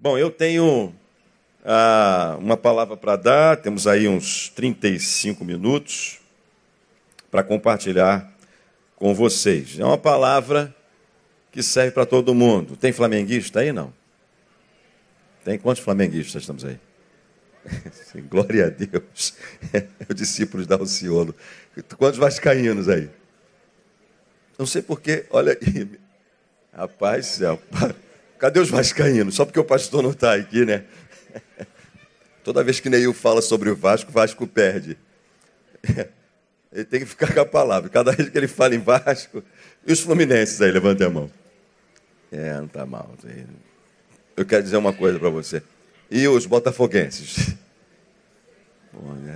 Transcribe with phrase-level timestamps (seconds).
[0.00, 0.94] Bom, eu tenho
[1.64, 6.20] ah, uma palavra para dar, temos aí uns 35 minutos
[7.32, 8.32] para compartilhar
[8.94, 9.76] com vocês.
[9.76, 10.72] É uma palavra
[11.50, 12.76] que serve para todo mundo.
[12.76, 13.72] Tem flamenguista aí?
[13.72, 13.92] Não.
[15.44, 16.78] Tem quantos flamenguistas estamos aí?
[18.30, 19.34] Glória a Deus.
[19.74, 21.34] É o discípulo da Alciolo.
[21.96, 23.10] Quantos vascaínos aí?
[24.56, 25.90] Não sei porquê, olha aí.
[26.72, 27.60] Rapaz, céu.
[28.38, 29.34] Cadê os vascaínos?
[29.34, 30.84] Só porque o pastor não está aqui, né?
[32.44, 34.96] Toda vez que Neil fala sobre o Vasco, o Vasco perde.
[36.72, 37.88] Ele tem que ficar com a palavra.
[37.88, 39.42] Cada vez que ele fala em Vasco.
[39.86, 41.30] E os fluminenses aí, levante a mão.
[42.30, 43.14] É, não está mal.
[44.36, 45.62] Eu quero dizer uma coisa para você.
[46.10, 47.54] E os botafoguenses?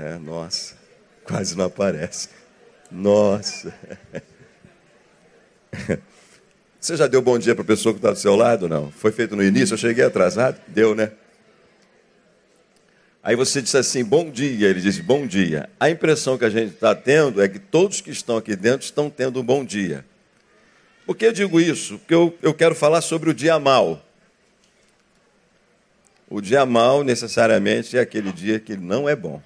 [0.05, 0.75] É, nossa,
[1.23, 2.29] quase não aparece.
[2.91, 3.73] Nossa.
[6.83, 8.69] Você já deu bom dia para a pessoa que está do seu lado?
[8.69, 8.91] Não.
[8.91, 10.61] Foi feito no início, eu cheguei atrasado?
[10.67, 11.13] Deu, né?
[13.23, 14.69] Aí você disse assim, bom dia.
[14.69, 15.71] Ele disse, bom dia.
[15.79, 19.09] A impressão que a gente está tendo é que todos que estão aqui dentro estão
[19.09, 20.05] tendo um bom dia.
[21.07, 22.01] Por que eu digo isso?
[22.01, 24.05] Porque eu, eu quero falar sobre o dia mal.
[26.29, 29.41] O dia mal, necessariamente, é aquele dia que não é bom.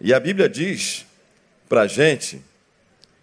[0.00, 1.04] E a Bíblia diz
[1.68, 2.40] para a gente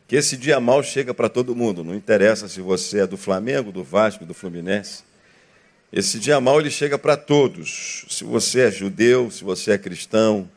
[0.09, 3.71] que esse dia mal chega para todo mundo, não interessa se você é do Flamengo,
[3.71, 5.03] do Vasco, do Fluminense.
[5.93, 8.05] Esse dia mal ele chega para todos.
[8.09, 10.49] Se você é judeu, se você é cristão,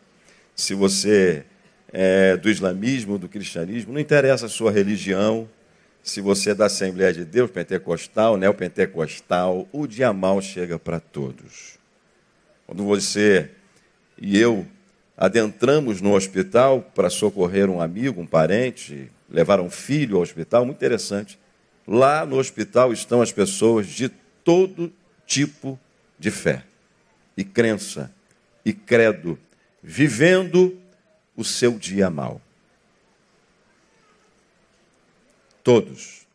[0.57, 1.45] se você
[1.93, 5.47] é do islamismo, do cristianismo, não interessa a sua religião,
[6.03, 11.79] se você é da Assembleia de Deus, pentecostal, neopentecostal, o dia mal chega para todos.
[12.67, 13.51] Quando você
[14.17, 14.67] e eu
[15.15, 20.77] adentramos no hospital para socorrer um amigo, um parente, levaram um filho ao hospital, muito
[20.77, 21.39] interessante.
[21.89, 24.09] Lá no hospital estão as pessoas de
[24.45, 24.93] todo
[25.27, 25.79] tipo
[26.19, 26.63] de fé
[27.37, 28.13] e crença
[28.65, 29.39] e credo,
[29.83, 30.79] vivendo
[31.35, 32.41] o seu dia mal.
[35.65, 36.27] Todos.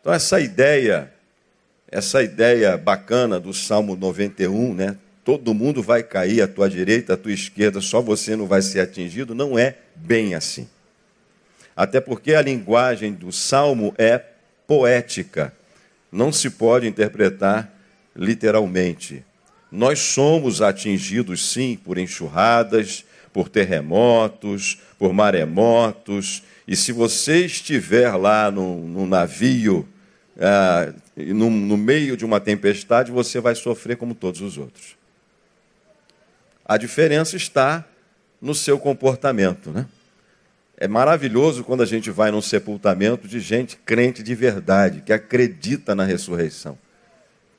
[0.00, 1.12] Então essa ideia,
[1.88, 4.96] essa ideia bacana do Salmo 91, né?
[5.22, 8.80] Todo mundo vai cair à tua direita, à tua esquerda, só você não vai ser
[8.80, 10.66] atingido, não é bem assim.
[11.80, 14.22] Até porque a linguagem do salmo é
[14.66, 15.50] poética,
[16.12, 17.72] não se pode interpretar
[18.14, 19.24] literalmente.
[19.72, 23.02] Nós somos atingidos, sim, por enxurradas,
[23.32, 29.88] por terremotos, por maremotos, e se você estiver lá no, no navio,
[30.38, 34.98] ah, no, no meio de uma tempestade, você vai sofrer como todos os outros.
[36.62, 37.86] A diferença está
[38.38, 39.86] no seu comportamento, né?
[40.80, 45.94] É maravilhoso quando a gente vai num sepultamento de gente crente de verdade, que acredita
[45.94, 46.78] na ressurreição,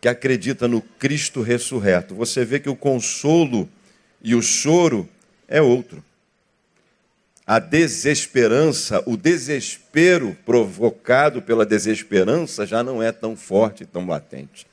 [0.01, 2.15] que acredita no Cristo ressurreto.
[2.15, 3.69] Você vê que o consolo
[4.23, 5.07] e o choro
[5.47, 6.03] é outro.
[7.45, 14.65] A desesperança, o desespero provocado pela desesperança já não é tão forte tão latente.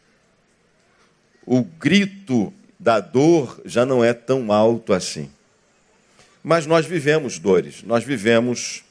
[1.44, 2.50] O grito
[2.80, 5.30] da dor já não é tão alto assim.
[6.48, 8.82] Mas nós vivemos dores, nós vivemos,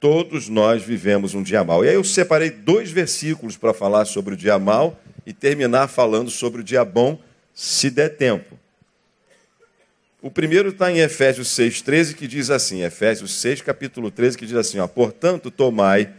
[0.00, 1.84] todos nós vivemos um dia mal.
[1.84, 6.28] E aí eu separei dois versículos para falar sobre o dia mal e terminar falando
[6.28, 7.16] sobre o dia bom,
[7.54, 8.58] se der tempo.
[10.20, 14.56] O primeiro está em Efésios 6,13, que diz assim, Efésios 6, capítulo 13, que diz
[14.56, 16.12] assim, ó, portanto, tomai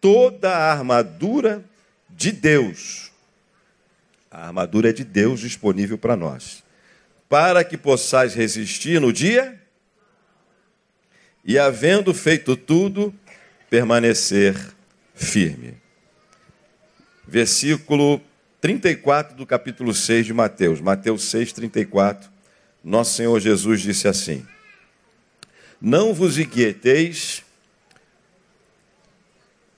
[0.00, 1.62] toda a armadura
[2.08, 3.12] de Deus.
[4.30, 6.64] A armadura é de Deus disponível para nós.
[7.28, 9.62] Para que possais resistir no dia
[11.44, 13.14] e, havendo feito tudo,
[13.68, 14.56] permanecer
[15.14, 15.74] firme.
[17.26, 18.20] Versículo
[18.60, 20.80] 34 do capítulo 6 de Mateus.
[20.80, 22.30] Mateus 6, 34.
[22.82, 24.46] Nosso Senhor Jesus disse assim:
[25.80, 27.42] Não vos inquieteis,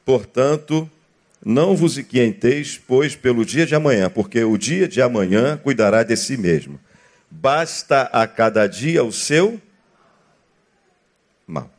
[0.04, 0.90] portanto,
[1.44, 6.16] não vos inquieteis, pois, pelo dia de amanhã, porque o dia de amanhã cuidará de
[6.16, 6.78] si mesmo.
[7.30, 9.60] Basta a cada dia o seu
[11.46, 11.70] mal.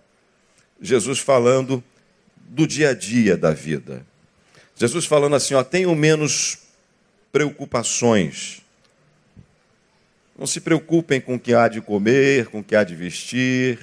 [0.82, 1.84] Jesus falando
[2.36, 4.06] do dia a dia da vida.
[4.76, 6.60] Jesus falando assim, ó, tenham menos
[7.32, 8.62] preocupações.
[10.38, 13.80] Não se preocupem com o que há de comer, com o que há de vestir.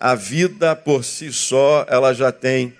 [0.00, 2.74] A vida por si só, ela já tem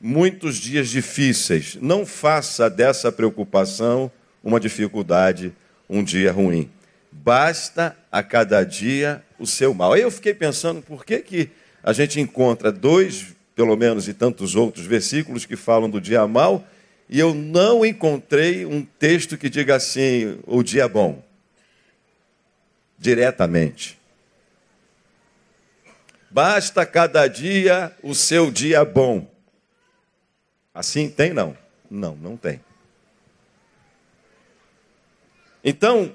[0.00, 1.76] muitos dias difíceis.
[1.80, 4.10] Não faça dessa preocupação
[4.42, 5.52] uma dificuldade,
[5.88, 6.70] um dia ruim.
[7.10, 9.94] Basta a cada dia o seu mal.
[9.94, 11.50] Aí eu fiquei pensando, por que, que
[11.82, 16.64] a gente encontra dois, pelo menos, e tantos outros versículos que falam do dia mal
[17.12, 21.22] e eu não encontrei um texto que diga assim: o dia bom.
[22.98, 23.98] Diretamente.
[26.30, 29.30] Basta cada dia o seu dia bom.
[30.72, 31.54] Assim tem não?
[31.90, 32.62] Não, não tem.
[35.62, 36.14] Então,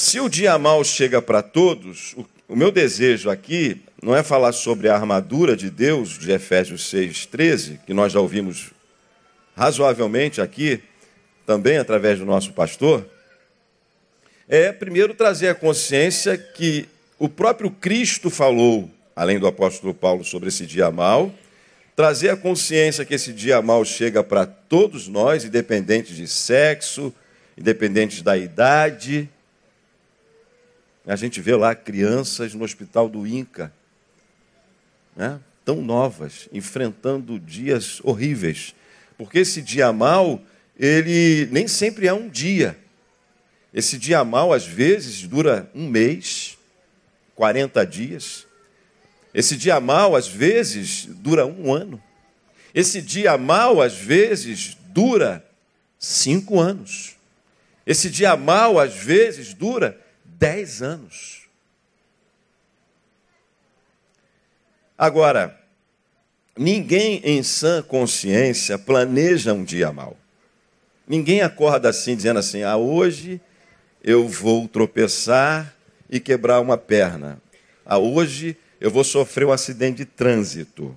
[0.00, 2.14] se o dia mal chega para todos,
[2.48, 7.80] o, meu desejo aqui não é falar sobre a armadura de Deus de Efésios 6:13,
[7.86, 8.70] que nós já ouvimos
[9.56, 10.80] razoavelmente aqui,
[11.44, 13.04] também através do nosso pastor,
[14.48, 20.48] é primeiro trazer a consciência que o próprio Cristo falou além do apóstolo Paulo, sobre
[20.48, 21.34] esse dia mal,
[21.96, 27.12] trazer a consciência que esse dia mal chega para todos nós, independente de sexo,
[27.56, 29.28] independente da idade.
[31.08, 33.72] A gente vê lá crianças no hospital do Inca,
[35.16, 35.40] né?
[35.64, 38.74] tão novas, enfrentando dias horríveis.
[39.16, 40.38] Porque esse dia mal,
[40.78, 42.78] ele nem sempre é um dia.
[43.72, 46.58] Esse dia mal, às vezes, dura um mês,
[47.34, 48.46] 40 dias.
[49.32, 52.02] Esse dia mal, às vezes, dura um ano.
[52.74, 55.42] Esse dia mal, às vezes, dura
[55.98, 57.16] cinco anos.
[57.86, 59.98] Esse dia mal, às vezes, dura
[60.38, 61.48] dez anos.
[64.96, 65.58] Agora,
[66.56, 70.16] ninguém em sã consciência planeja um dia mal.
[71.06, 73.40] Ninguém acorda assim, dizendo assim: ah, hoje
[74.02, 75.74] eu vou tropeçar
[76.08, 77.40] e quebrar uma perna.
[77.84, 80.96] Ah, hoje eu vou sofrer um acidente de trânsito.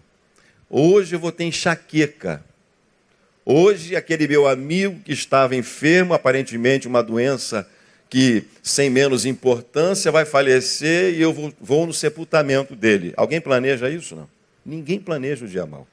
[0.70, 2.44] Hoje eu vou ter enxaqueca.
[3.44, 7.68] Hoje, aquele meu amigo que estava enfermo, aparentemente uma doença
[8.12, 13.14] que, sem menos importância, vai falecer e eu vou, vou no sepultamento dele.
[13.16, 14.18] Alguém planeja isso?
[14.18, 14.30] Não.
[14.66, 15.88] Ninguém planeja o dia mal.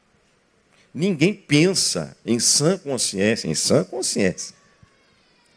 [0.92, 4.52] Ninguém pensa em sã consciência, em sã consciência.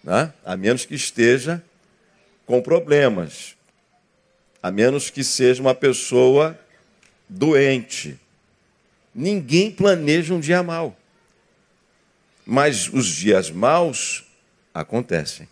[0.03, 0.31] Né?
[0.45, 1.63] A menos que esteja
[2.45, 3.55] com problemas,
[4.61, 6.57] a menos que seja uma pessoa
[7.27, 8.19] doente.
[9.15, 10.95] Ninguém planeja um dia mal.
[12.45, 14.25] Mas os dias maus
[14.71, 15.47] acontecem.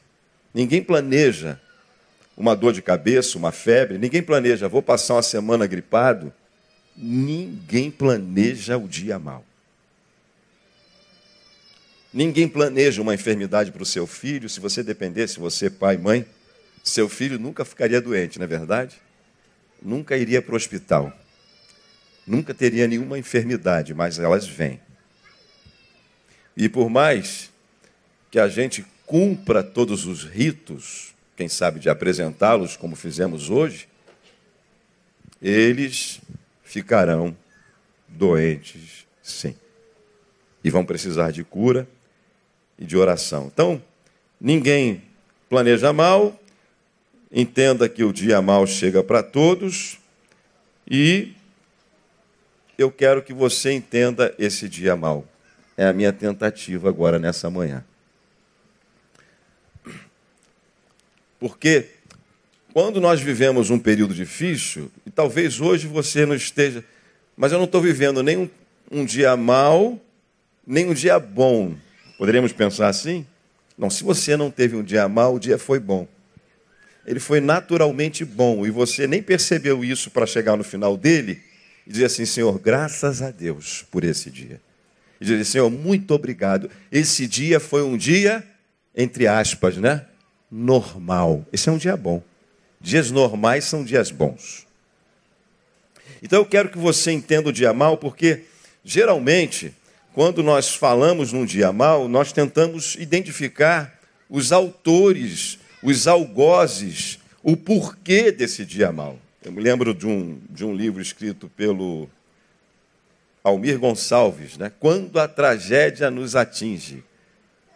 [0.53, 1.59] Ninguém planeja
[2.35, 6.33] uma dor de cabeça, uma febre, ninguém planeja, vou passar uma semana gripado.
[6.95, 9.45] Ninguém planeja o dia mal.
[12.13, 14.49] Ninguém planeja uma enfermidade para o seu filho.
[14.49, 16.25] Se você dependesse, você, pai, mãe,
[16.83, 18.95] seu filho nunca ficaria doente, não é verdade?
[19.81, 21.13] Nunca iria para o hospital.
[22.25, 24.79] Nunca teria nenhuma enfermidade, mas elas vêm.
[26.55, 27.49] E por mais
[28.31, 33.89] que a gente cumpra todos os ritos, quem sabe de apresentá-los como fizemos hoje,
[35.41, 36.21] eles
[36.63, 37.35] ficarão
[38.07, 39.55] doentes, sim.
[40.63, 41.87] E vão precisar de cura
[42.77, 43.49] e de oração.
[43.51, 43.81] Então,
[44.39, 45.01] ninguém
[45.49, 46.39] planeja mal,
[47.31, 49.99] Entenda que o dia mal chega para todos
[50.89, 51.33] e
[52.75, 55.23] eu quero que você entenda esse dia mal.
[55.77, 57.85] É a minha tentativa agora nessa manhã.
[61.39, 61.87] Porque
[62.73, 66.83] quando nós vivemos um período difícil, e talvez hoje você não esteja,
[67.35, 68.49] mas eu não estou vivendo nem um,
[68.91, 69.99] um dia mal,
[70.65, 71.75] nem um dia bom.
[72.17, 73.25] Poderíamos pensar assim?
[73.77, 76.07] Não, se você não teve um dia mal, o dia foi bom
[77.09, 81.41] ele foi naturalmente bom e você nem percebeu isso para chegar no final dele
[81.87, 84.61] e dizer assim: Senhor, graças a Deus por esse dia.
[85.19, 86.69] E dizer: Senhor, muito obrigado.
[86.91, 88.43] Esse dia foi um dia,
[88.95, 90.05] entre aspas, né?
[90.51, 91.45] Normal.
[91.51, 92.21] Esse é um dia bom.
[92.81, 94.65] Dias normais são dias bons.
[96.21, 98.43] Então eu quero que você entenda o dia mal, porque
[98.83, 99.73] geralmente,
[100.13, 108.31] quando nós falamos num dia mal, nós tentamos identificar os autores os algozes, o porquê
[108.31, 109.17] desse dia mal.
[109.43, 112.09] Eu me lembro de um, de um livro escrito pelo
[113.43, 114.71] Almir Gonçalves, né?
[114.79, 117.03] Quando a tragédia nos atinge.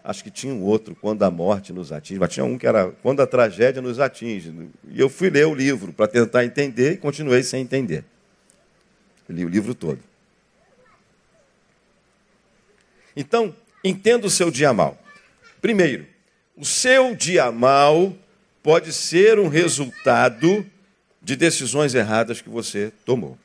[0.03, 2.91] Acho que tinha um outro, Quando a Morte nos atinge, mas tinha um que era
[3.01, 4.53] Quando a Tragédia nos atinge.
[4.89, 8.03] E eu fui ler o livro para tentar entender e continuei sem entender.
[9.29, 9.99] li o livro todo.
[13.15, 15.01] Então, entenda o seu dia mal.
[15.61, 16.05] Primeiro,
[16.57, 18.13] o seu dia mal
[18.61, 20.65] pode ser um resultado
[21.21, 23.37] de decisões erradas que você tomou.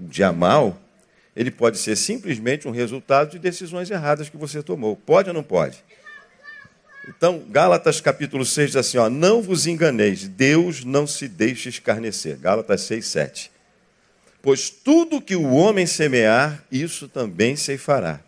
[0.00, 0.80] O dia mal,
[1.36, 4.96] ele pode ser simplesmente um resultado de decisões erradas que você tomou.
[4.96, 5.82] Pode ou não pode?
[7.08, 12.38] Então, Gálatas capítulo 6 diz assim: ó, Não vos enganeis, Deus não se deixe escarnecer.
[12.38, 13.50] Gálatas 6, 7.
[14.40, 18.20] Pois tudo que o homem semear, isso também se fará.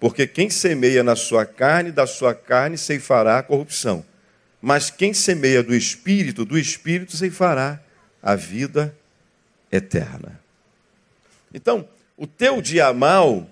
[0.00, 4.04] Porque quem semeia na sua carne, da sua carne ceifará a corrupção.
[4.60, 7.80] Mas quem semeia do espírito, do espírito ceifará
[8.22, 8.94] a vida
[9.70, 10.40] eterna.
[11.52, 13.48] Então, o teu dia mal,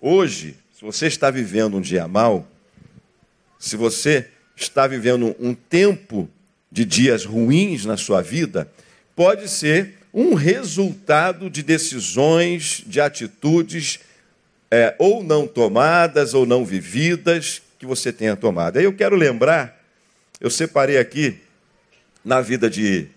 [0.00, 2.46] hoje, se você está vivendo um dia mal,
[3.58, 6.28] se você está vivendo um tempo
[6.70, 8.70] de dias ruins na sua vida,
[9.14, 14.00] pode ser um resultado de decisões, de atitudes
[14.70, 18.78] é, ou não tomadas ou não vividas que você tenha tomado.
[18.78, 19.80] Aí eu quero lembrar,
[20.40, 21.38] eu separei aqui
[22.24, 23.08] na vida de,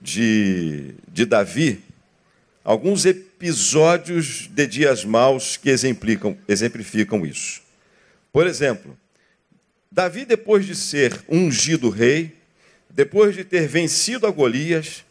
[0.00, 1.82] de, de Davi
[2.68, 7.62] alguns episódios de dias maus que exemplificam, isso.
[8.30, 8.94] Por exemplo,
[9.90, 12.36] Davi, depois de ser ungido rei,
[12.90, 15.02] depois de ter vencido a Golias,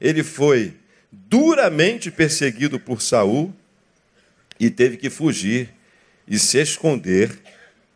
[0.00, 0.72] ele foi
[1.10, 3.52] duramente perseguido por Saul
[4.60, 5.68] e teve que fugir
[6.28, 7.40] e se esconder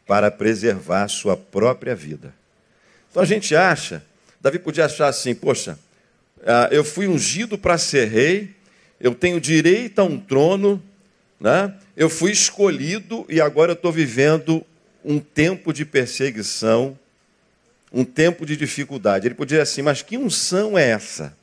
[0.05, 2.35] para preservar sua própria vida.
[3.13, 4.05] Então a gente acha,
[4.41, 5.79] Davi podia achar assim: poxa,
[6.45, 8.56] ah, eu fui ungido para ser rei,
[9.01, 10.83] eu tenho direito a um trono,
[11.41, 11.75] né?
[11.97, 14.65] eu fui escolhido e agora eu estou vivendo
[15.05, 16.99] um tempo de perseguição,
[17.93, 19.27] um tempo de dificuldade.
[19.27, 21.37] Ele podia dizer assim: mas que unção é essa?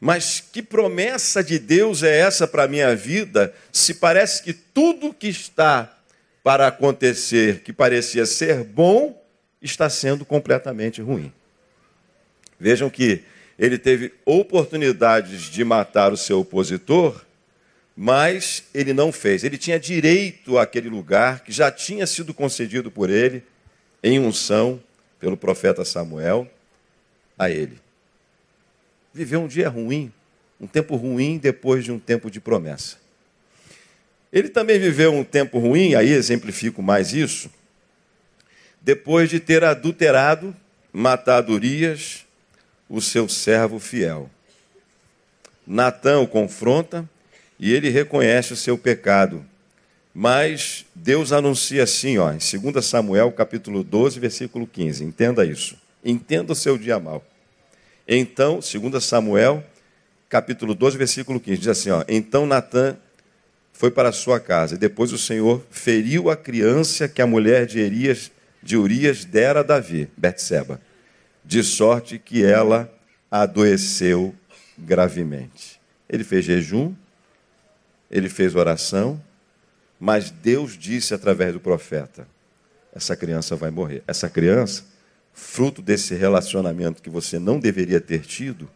[0.00, 5.12] Mas que promessa de Deus é essa para a minha vida, se parece que tudo
[5.12, 5.92] que está
[6.42, 9.20] para acontecer, que parecia ser bom,
[9.60, 11.32] está sendo completamente ruim.
[12.60, 13.22] Vejam que
[13.58, 17.24] ele teve oportunidades de matar o seu opositor,
[17.96, 19.42] mas ele não fez.
[19.42, 23.42] Ele tinha direito àquele lugar que já tinha sido concedido por ele,
[24.02, 24.80] em unção,
[25.18, 26.48] pelo profeta Samuel,
[27.36, 27.80] a ele
[29.18, 30.12] viveu um dia ruim,
[30.60, 32.96] um tempo ruim depois de um tempo de promessa.
[34.32, 37.50] Ele também viveu um tempo ruim, aí exemplifico mais isso,
[38.80, 40.54] depois de ter adulterado,
[40.92, 42.24] matado Urias,
[42.88, 44.30] o seu servo fiel.
[45.66, 47.08] Natã o confronta
[47.58, 49.44] e ele reconhece o seu pecado.
[50.14, 55.04] Mas Deus anuncia assim, ó, em 2 Samuel, capítulo 12, versículo 15.
[55.04, 55.76] Entenda isso.
[56.04, 57.24] Entenda o seu dia mal.
[58.06, 59.62] Então, 2 Samuel,
[60.28, 62.96] capítulo 12, versículo 15, diz assim: ó, Então Natã
[63.72, 67.78] foi para sua casa, e depois o Senhor feriu a criança que a mulher de,
[67.78, 68.30] Erias,
[68.60, 70.80] de Urias dera a Davi, Betseba,
[71.48, 72.92] de sorte que ela
[73.30, 74.34] adoeceu
[74.76, 75.80] gravemente.
[76.06, 76.94] Ele fez jejum,
[78.10, 79.18] ele fez oração,
[79.98, 82.28] mas Deus disse através do profeta:
[82.94, 84.02] essa criança vai morrer.
[84.06, 84.84] Essa criança
[85.32, 88.68] fruto desse relacionamento que você não deveria ter tido,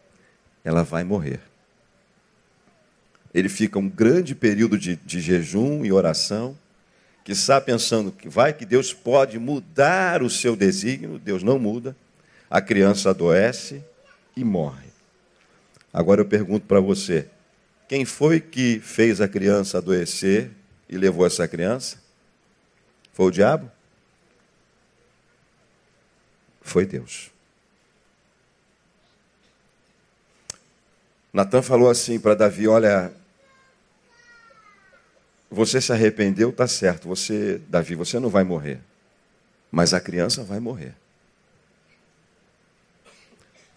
[0.63, 1.41] ela vai morrer.
[3.35, 6.57] Ele fica um grande período de, de jejum e oração,
[7.23, 11.95] que está pensando que vai que Deus pode mudar o seu desígnio, Deus não muda,
[12.53, 13.83] a criança adoece
[14.37, 14.89] e morre.
[15.91, 17.27] Agora eu pergunto para você:
[17.89, 20.51] quem foi que fez a criança adoecer
[20.87, 21.97] e levou essa criança?
[23.11, 23.71] Foi o diabo?
[26.61, 27.29] foi Deus.
[31.33, 33.11] Natan falou assim para Davi: Olha,
[35.51, 37.07] você se arrependeu, está certo.
[37.07, 38.79] Você, Davi, você não vai morrer,
[39.71, 40.95] mas a criança vai morrer.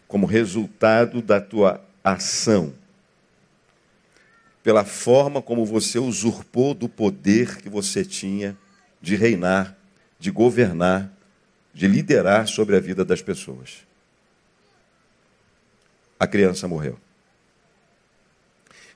[0.07, 2.73] Como resultado da tua ação,
[4.63, 8.57] pela forma como você usurpou do poder que você tinha
[9.01, 9.77] de reinar,
[10.19, 11.17] de governar
[11.77, 13.85] de liderar sobre a vida das pessoas.
[16.19, 16.99] A criança morreu.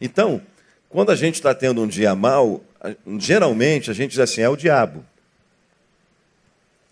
[0.01, 0.41] Então,
[0.89, 2.65] quando a gente está tendo um dia mal,
[3.19, 5.05] geralmente a gente diz assim: é o diabo.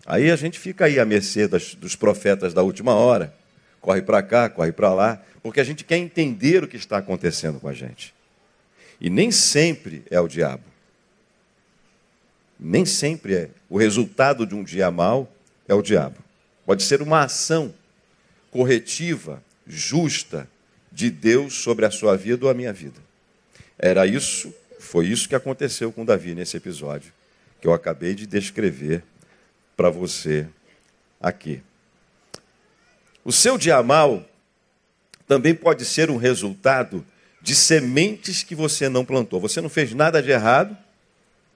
[0.05, 3.33] Aí a gente fica aí à mercê das, dos profetas da última hora,
[3.81, 7.59] corre para cá, corre para lá, porque a gente quer entender o que está acontecendo
[7.59, 8.13] com a gente.
[8.99, 10.63] E nem sempre é o diabo.
[12.59, 13.49] Nem sempre é.
[13.69, 15.31] O resultado de um dia mal
[15.67, 16.17] é o diabo.
[16.65, 17.73] Pode ser uma ação
[18.51, 20.49] corretiva, justa
[20.91, 22.99] de Deus sobre a sua vida ou a minha vida.
[23.77, 27.13] Era isso, foi isso que aconteceu com Davi nesse episódio
[27.59, 29.03] que eu acabei de descrever
[29.75, 30.47] para você
[31.19, 31.61] aqui.
[33.23, 34.23] O seu dia mal
[35.27, 37.05] também pode ser um resultado
[37.41, 39.39] de sementes que você não plantou.
[39.39, 40.77] Você não fez nada de errado,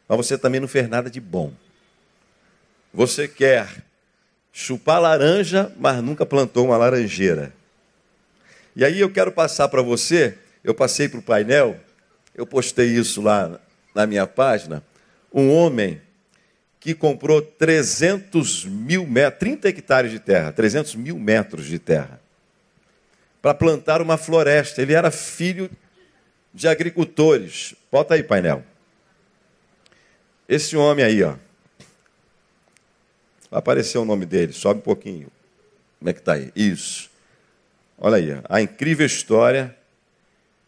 [0.08, 1.52] mas você também não fez nada de bom.
[2.94, 3.84] Você quer
[4.52, 7.54] chupar laranja, mas nunca plantou uma laranjeira.
[8.76, 11.80] E aí eu quero passar para você, eu passei para o painel,
[12.36, 13.60] eu postei isso lá
[13.94, 14.84] na minha página,
[15.34, 16.02] um homem
[16.84, 22.20] que comprou 300 mil metros, 30 hectares de terra, 300 mil metros de terra,
[23.42, 24.82] para plantar uma floresta.
[24.82, 25.72] Ele era filho
[26.54, 27.74] de agricultores.
[27.90, 28.66] Bota aí, painel.
[30.46, 31.38] Esse homem aí, ó.
[33.50, 35.32] Vai aparecer o nome dele, sobe um pouquinho.
[36.00, 36.52] Como é que está aí?
[36.54, 37.10] Isso.
[37.98, 39.74] Olha aí, a incrível história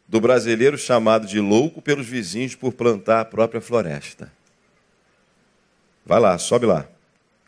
[0.07, 4.31] do brasileiro chamado de louco pelos vizinhos por plantar a própria floresta.
[6.05, 6.87] Vai lá, sobe lá.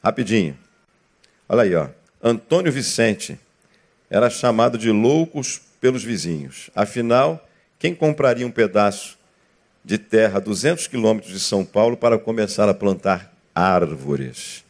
[0.04, 0.58] Rapidinho.
[1.48, 1.90] Olha aí, ó.
[2.22, 3.40] Antônio Vicente
[4.10, 6.72] era chamado de loucos pelos vizinhos.
[6.76, 7.48] Afinal,
[7.78, 9.18] quem compraria um pedaço
[9.86, 14.66] de terra a 200 quilômetros de São Paulo para começar a plantar árvores?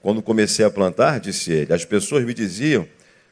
[0.00, 2.88] Quando comecei a plantar, disse ele, as pessoas me diziam: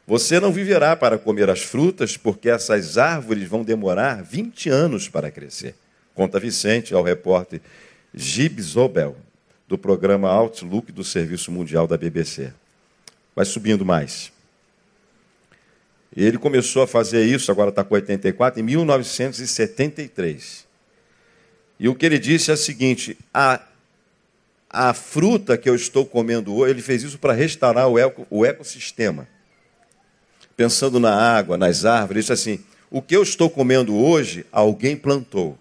[0.06, 5.30] Você não viverá para comer as frutas, porque essas árvores vão demorar 20 anos para
[5.30, 5.74] crescer.
[6.14, 7.62] Conta Vicente ao repórter
[8.14, 9.16] Gibes Obel
[9.68, 12.54] do programa Outlook do Serviço Mundial da BBC.
[13.36, 14.32] Vai subindo mais.
[16.16, 20.66] Ele começou a fazer isso, agora está com 84, em 1973.
[21.78, 23.60] E o que ele disse é o seguinte: a,
[24.70, 28.46] a fruta que eu estou comendo hoje, ele fez isso para restaurar o, eco, o
[28.46, 29.28] ecossistema.
[30.56, 35.58] Pensando na água, nas árvores, isso assim: o que eu estou comendo hoje, alguém plantou.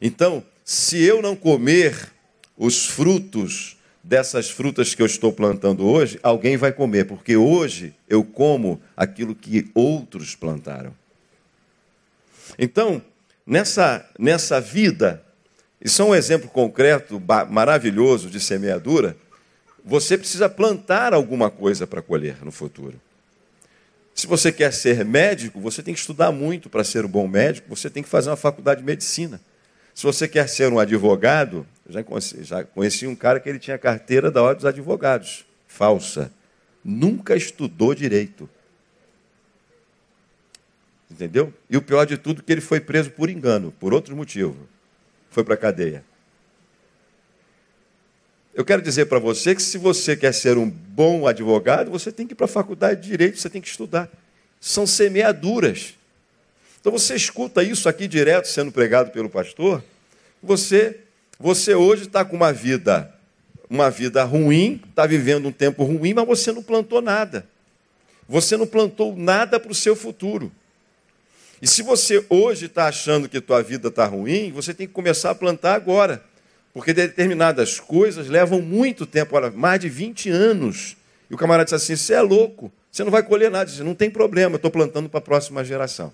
[0.00, 2.13] Então, se eu não comer
[2.56, 8.22] os frutos dessas frutas que eu estou plantando hoje, alguém vai comer, porque hoje eu
[8.22, 10.94] como aquilo que outros plantaram.
[12.58, 13.02] Então,
[13.46, 15.24] nessa, nessa vida,
[15.80, 19.16] isso é um exemplo concreto, maravilhoso de semeadura,
[19.82, 23.00] você precisa plantar alguma coisa para colher no futuro.
[24.14, 27.74] Se você quer ser médico, você tem que estudar muito para ser um bom médico,
[27.74, 29.40] você tem que fazer uma faculdade de medicina.
[29.94, 33.78] Se você quer ser um advogado, já conheci, já conheci um cara que ele tinha
[33.78, 36.32] carteira da Ordem dos Advogados, falsa.
[36.84, 38.50] Nunca estudou direito.
[41.10, 41.54] Entendeu?
[41.70, 44.56] E o pior de tudo é que ele foi preso por engano, por outro motivo.
[45.30, 46.04] Foi para a cadeia.
[48.52, 52.26] Eu quero dizer para você que se você quer ser um bom advogado, você tem
[52.26, 54.08] que ir para a faculdade de direito, você tem que estudar.
[54.60, 55.94] São semeaduras.
[56.84, 59.82] Então você escuta isso aqui direto sendo pregado pelo pastor,
[60.42, 61.00] você
[61.40, 63.10] você hoje está com uma vida
[63.70, 67.46] uma vida ruim, está vivendo um tempo ruim, mas você não plantou nada.
[68.28, 70.52] Você não plantou nada para o seu futuro.
[71.62, 75.30] E se você hoje está achando que tua vida está ruim, você tem que começar
[75.30, 76.22] a plantar agora.
[76.74, 80.98] Porque determinadas coisas levam muito tempo, olha, mais de 20 anos.
[81.30, 83.64] E o camarada diz assim: você é louco, você não vai colher nada.
[83.70, 86.12] Diz, não tem problema, eu estou plantando para a próxima geração.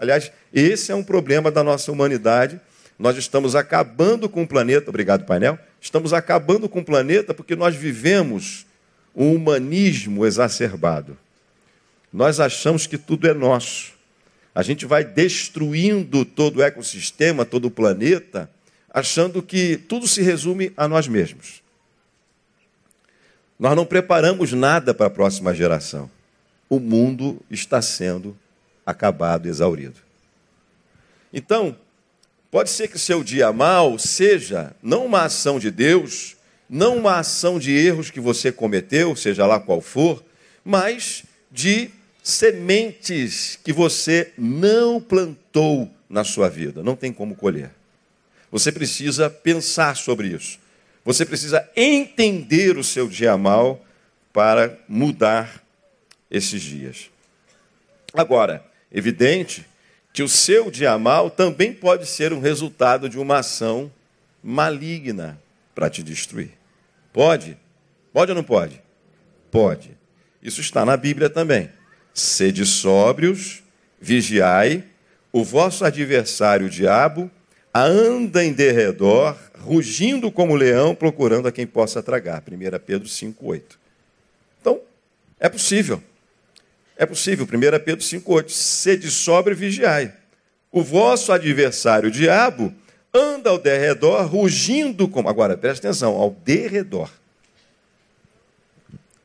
[0.00, 2.58] Aliás, esse é um problema da nossa humanidade.
[2.98, 5.58] Nós estamos acabando com o planeta, obrigado, painel.
[5.78, 8.66] Estamos acabando com o planeta porque nós vivemos
[9.14, 11.18] um humanismo exacerbado.
[12.10, 13.92] Nós achamos que tudo é nosso.
[14.54, 18.50] A gente vai destruindo todo o ecossistema, todo o planeta,
[18.92, 21.62] achando que tudo se resume a nós mesmos.
[23.58, 26.10] Nós não preparamos nada para a próxima geração.
[26.70, 28.34] O mundo está sendo
[28.90, 29.96] acabado, exaurido.
[31.32, 31.76] Então,
[32.50, 36.36] pode ser que seu dia mal seja não uma ação de Deus,
[36.68, 40.22] não uma ação de erros que você cometeu, seja lá qual for,
[40.64, 41.90] mas de
[42.22, 47.70] sementes que você não plantou na sua vida, não tem como colher.
[48.50, 50.58] Você precisa pensar sobre isso.
[51.04, 53.84] Você precisa entender o seu dia mal
[54.32, 55.62] para mudar
[56.30, 57.10] esses dias.
[58.12, 59.66] Agora, evidente
[60.12, 63.90] que o seu dia mal também pode ser um resultado de uma ação
[64.42, 65.40] maligna
[65.74, 66.50] para te destruir.
[67.12, 67.56] Pode?
[68.12, 68.80] Pode ou não pode?
[69.50, 69.96] Pode.
[70.42, 71.70] Isso está na Bíblia também.
[72.12, 73.62] Sede sóbrios,
[74.00, 74.84] vigiai,
[75.32, 77.30] o vosso adversário, o diabo,
[77.72, 82.42] anda em derredor, rugindo como leão, procurando a quem possa tragar.
[82.42, 83.62] 1 Pedro 5,8.
[84.60, 84.80] Então,
[85.38, 86.02] é possível.
[87.00, 87.48] É possível, 1
[87.82, 88.50] Pedro 5,8.
[88.50, 90.12] Sede sobre e vigiai.
[90.70, 92.74] O vosso adversário, o diabo,
[93.12, 95.26] anda ao derredor, rugindo como.
[95.26, 97.10] Agora, preste atenção, ao derredor.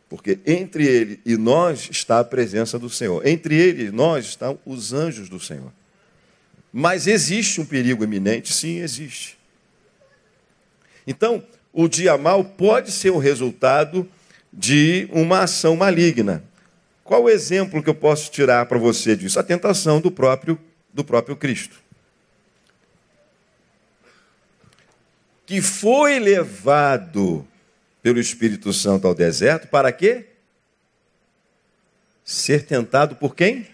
[0.07, 3.27] Porque entre ele e nós está a presença do Senhor.
[3.27, 5.73] Entre ele e nós estão os anjos do Senhor.
[6.71, 8.53] Mas existe um perigo iminente?
[8.53, 9.37] Sim, existe.
[11.05, 14.09] Então, o dia mal pode ser o resultado
[14.53, 16.41] de uma ação maligna.
[17.05, 19.39] Qual o exemplo que eu posso tirar para você disso?
[19.39, 20.59] A tentação do próprio,
[20.93, 21.85] do próprio Cristo.
[25.45, 27.47] que foi levado
[28.01, 30.25] pelo Espírito Santo ao deserto para quê?
[32.23, 33.67] Ser tentado por quem?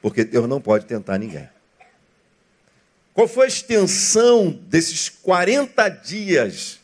[0.00, 1.48] Porque Deus não pode tentar ninguém.
[3.12, 6.80] Qual foi a extensão desses 40 dias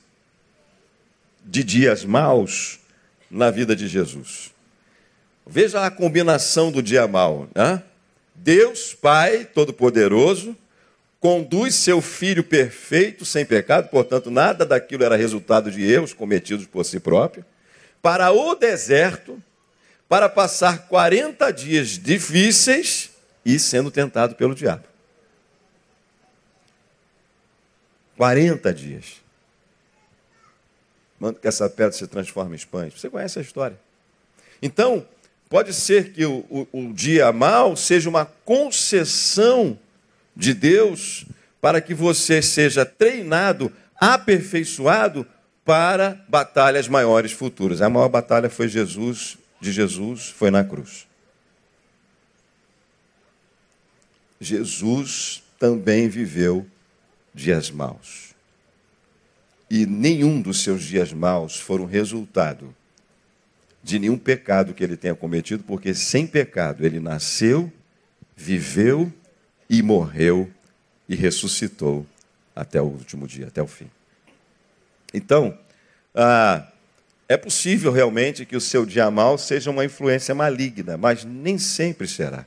[1.44, 2.80] de dias maus
[3.30, 4.51] na vida de Jesus?
[5.46, 7.48] Veja a combinação do dia mau.
[7.54, 7.82] Né?
[8.34, 10.56] Deus, Pai Todo-Poderoso,
[11.20, 16.84] conduz seu filho perfeito, sem pecado, portanto, nada daquilo era resultado de erros cometidos por
[16.84, 17.44] si próprio,
[18.00, 19.40] para o deserto,
[20.08, 23.10] para passar 40 dias difíceis
[23.44, 24.84] e sendo tentado pelo diabo.
[28.16, 29.22] 40 dias.
[31.18, 32.92] Manda que essa pedra se transforme em pães.
[32.94, 33.78] Você conhece a história.
[34.60, 35.06] Então,
[35.52, 39.78] pode ser que o, o, o dia mal seja uma concessão
[40.34, 41.26] de Deus
[41.60, 45.26] para que você seja treinado, aperfeiçoado
[45.62, 47.82] para batalhas maiores futuras.
[47.82, 51.06] A maior batalha foi Jesus, de Jesus, foi na cruz.
[54.40, 56.66] Jesus também viveu
[57.34, 58.30] dias maus.
[59.68, 62.74] E nenhum dos seus dias maus foram resultado
[63.82, 67.72] de nenhum pecado que ele tenha cometido, porque sem pecado ele nasceu,
[68.36, 69.12] viveu
[69.68, 70.50] e morreu
[71.08, 72.06] e ressuscitou
[72.54, 73.90] até o último dia, até o fim.
[75.12, 75.58] Então,
[76.14, 76.66] ah,
[77.28, 82.06] é possível realmente que o seu dia mal seja uma influência maligna, mas nem sempre
[82.06, 82.46] será.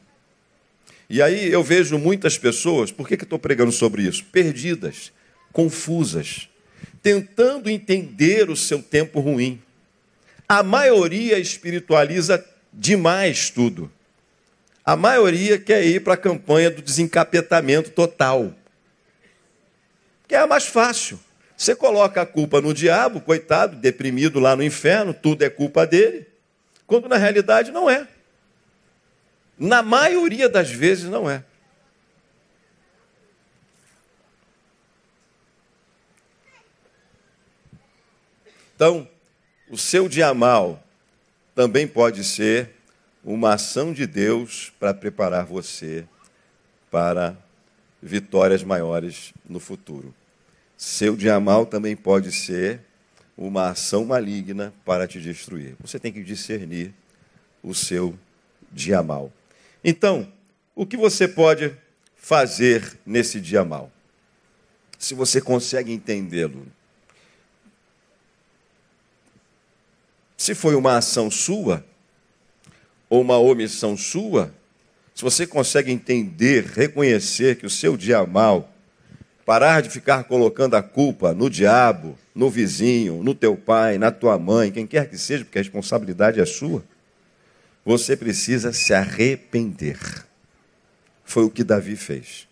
[1.09, 4.23] E aí eu vejo muitas pessoas, por que, que estou pregando sobre isso?
[4.25, 5.11] Perdidas,
[5.51, 6.49] confusas,
[7.01, 9.61] tentando entender o seu tempo ruim.
[10.47, 13.91] A maioria espiritualiza demais tudo.
[14.83, 18.53] A maioria quer ir para a campanha do desencapetamento total.
[20.27, 21.19] Que é a mais fácil.
[21.57, 26.27] Você coloca a culpa no diabo, coitado, deprimido lá no inferno, tudo é culpa dele,
[26.85, 28.07] quando na realidade não é.
[29.57, 31.43] Na maioria das vezes não é.
[38.75, 39.07] Então,
[39.69, 40.83] o seu dia mal
[41.55, 42.71] também pode ser
[43.23, 46.05] uma ação de Deus para preparar você
[46.91, 47.35] para
[48.01, 50.13] vitórias maiores no futuro.
[50.77, 52.81] Seu dia mal também pode ser
[53.37, 55.75] uma ação maligna para te destruir.
[55.79, 56.93] Você tem que discernir
[57.63, 58.17] o seu
[58.71, 59.31] dia mal.
[59.83, 60.31] Então,
[60.75, 61.75] o que você pode
[62.15, 63.91] fazer nesse dia mal?
[64.99, 66.65] Se você consegue entendê-lo.
[70.37, 71.85] Se foi uma ação sua,
[73.09, 74.53] ou uma omissão sua,
[75.13, 78.69] se você consegue entender, reconhecer que o seu dia mal,
[79.45, 84.37] parar de ficar colocando a culpa no diabo, no vizinho, no teu pai, na tua
[84.37, 86.83] mãe, quem quer que seja, porque a responsabilidade é sua,
[87.85, 89.99] você precisa se arrepender.
[91.23, 92.47] Foi o que Davi fez.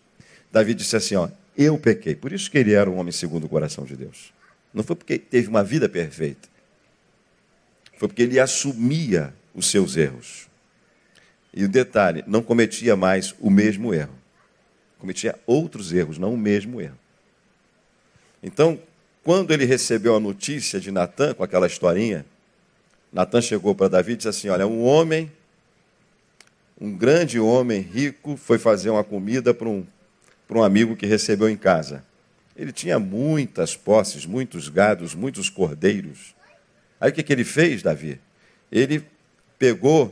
[0.50, 2.14] Davi disse assim: ó, eu pequei.
[2.14, 4.32] Por isso que ele era um homem segundo o coração de Deus.
[4.72, 6.48] Não foi porque teve uma vida perfeita.
[7.96, 10.48] Foi porque ele assumia os seus erros.
[11.52, 14.14] E o detalhe, não cometia mais o mesmo erro.
[14.98, 16.98] Cometia outros erros, não o mesmo erro.
[18.42, 18.78] Então,
[19.22, 22.26] quando ele recebeu a notícia de Natan, com aquela historinha,
[23.12, 25.30] Natan chegou para Davi e disse assim: Olha, um homem,
[26.80, 29.86] um grande homem rico, foi fazer uma comida para um,
[30.48, 32.04] para um amigo que recebeu em casa.
[32.56, 36.34] Ele tinha muitas posses, muitos gados, muitos cordeiros.
[37.04, 38.18] Aí o que, que ele fez, Davi?
[38.72, 39.04] Ele
[39.58, 40.10] pegou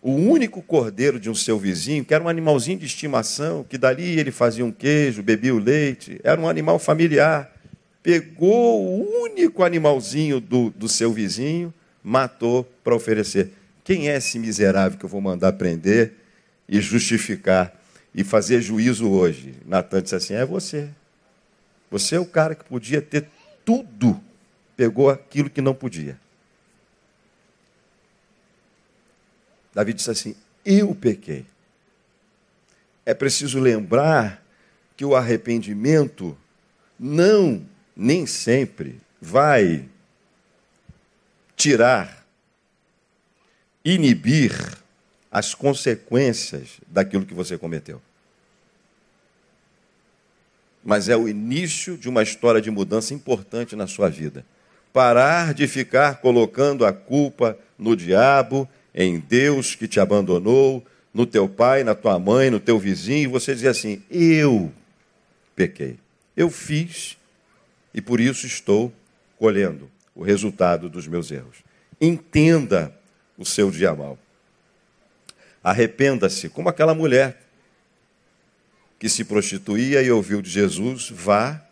[0.00, 4.18] o único cordeiro de um seu vizinho, que era um animalzinho de estimação, que dali
[4.18, 7.54] ele fazia um queijo, bebia o leite, era um animal familiar.
[8.02, 13.50] Pegou o único animalzinho do, do seu vizinho, matou para oferecer.
[13.84, 16.14] Quem é esse miserável que eu vou mandar prender
[16.66, 17.78] e justificar
[18.14, 19.56] e fazer juízo hoje?
[19.66, 20.88] Natan disse assim: é você.
[21.90, 23.26] Você é o cara que podia ter
[23.62, 24.18] tudo,
[24.76, 26.18] pegou aquilo que não podia.
[29.74, 31.44] Davi disse assim: Eu pequei.
[33.04, 34.42] É preciso lembrar
[34.96, 36.36] que o arrependimento
[36.98, 39.88] não, nem sempre, vai
[41.56, 42.24] tirar,
[43.84, 44.52] inibir
[45.30, 48.00] as consequências daquilo que você cometeu.
[50.82, 54.46] Mas é o início de uma história de mudança importante na sua vida.
[54.94, 61.48] Parar de ficar colocando a culpa no diabo em Deus que te abandonou, no teu
[61.48, 64.72] pai, na tua mãe, no teu vizinho, e você dizer assim: Eu
[65.56, 65.98] pequei,
[66.36, 67.16] eu fiz,
[67.92, 68.92] e por isso estou
[69.36, 71.56] colhendo o resultado dos meus erros.
[72.00, 72.96] Entenda
[73.36, 74.16] o seu dia mal.
[75.62, 77.42] Arrependa-se, como aquela mulher
[78.96, 81.63] que se prostituía e ouviu de Jesus: vá,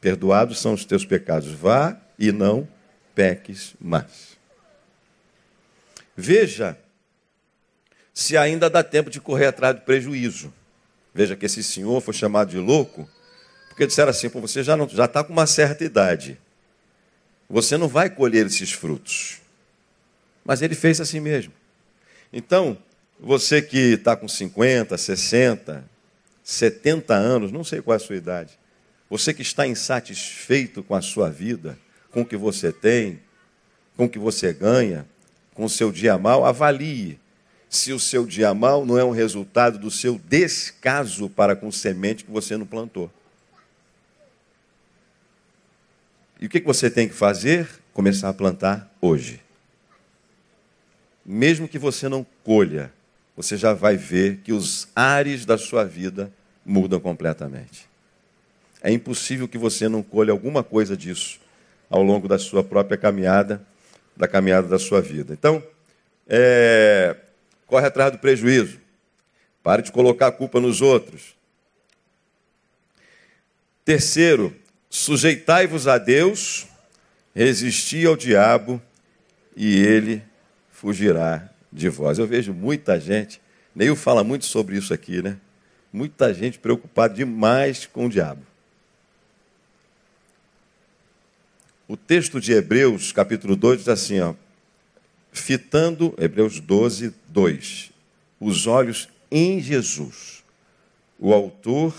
[0.00, 2.66] perdoados são os teus pecados, vá e não
[3.14, 4.38] peques mais.
[6.16, 6.78] Veja
[8.12, 10.52] se ainda dá tempo de correr atrás do prejuízo.
[11.14, 13.08] Veja que esse senhor foi chamado de louco,
[13.68, 16.38] porque disseram assim: você já está com uma certa idade,
[17.48, 19.38] você não vai colher esses frutos.
[20.44, 21.52] Mas ele fez assim mesmo.
[22.32, 22.78] Então,
[23.18, 25.84] você que está com 50, 60,
[26.44, 28.58] 70 anos, não sei qual é a sua idade,
[29.10, 31.76] você que está insatisfeito com a sua vida,
[32.12, 33.20] com o que você tem,
[33.96, 35.04] com o que você ganha,
[35.52, 37.18] com o seu dia mal, avalie
[37.68, 42.24] se o seu dia mal não é um resultado do seu descaso para com semente
[42.24, 43.10] que você não plantou.
[46.40, 47.68] E o que você tem que fazer?
[47.92, 49.40] Começar a plantar hoje.
[51.24, 52.92] Mesmo que você não colha,
[53.36, 56.32] você já vai ver que os ares da sua vida
[56.64, 57.89] mudam completamente.
[58.82, 61.38] É impossível que você não colha alguma coisa disso
[61.88, 63.66] ao longo da sua própria caminhada,
[64.16, 65.32] da caminhada da sua vida.
[65.32, 65.62] Então,
[66.28, 67.16] é,
[67.66, 68.78] corre atrás do prejuízo.
[69.62, 71.34] Pare de colocar a culpa nos outros.
[73.84, 74.54] Terceiro,
[74.88, 76.66] sujeitai-vos a Deus,
[77.34, 78.80] resisti ao diabo
[79.56, 80.22] e ele
[80.70, 82.18] fugirá de vós.
[82.18, 83.40] Eu vejo muita gente,
[83.74, 85.36] Neil fala muito sobre isso aqui, né?
[85.92, 88.49] Muita gente preocupada demais com o diabo.
[91.90, 94.32] O texto de Hebreus, capítulo 2, diz assim, ó,
[95.32, 97.90] fitando, Hebreus 12, 2,
[98.38, 100.44] os olhos em Jesus,
[101.18, 101.92] o autor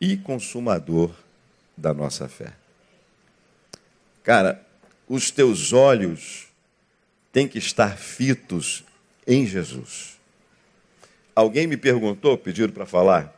[0.00, 1.10] e consumador
[1.76, 2.52] da nossa fé.
[4.22, 4.64] Cara,
[5.08, 6.46] os teus olhos
[7.32, 8.84] têm que estar fitos
[9.26, 10.16] em Jesus.
[11.34, 13.36] Alguém me perguntou, pediram para falar,